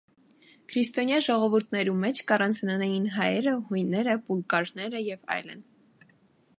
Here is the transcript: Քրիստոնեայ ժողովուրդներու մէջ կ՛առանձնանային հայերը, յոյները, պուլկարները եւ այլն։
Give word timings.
Քրիստոնեայ 0.71 1.19
ժողովուրդներու 1.25 1.93
մէջ 2.05 2.21
կ՛առանձնանային 2.31 3.05
հայերը, 3.19 3.55
յոյները, 3.69 4.17
պուլկարները 4.31 5.05
եւ 5.13 5.25
այլն։ 5.37 5.67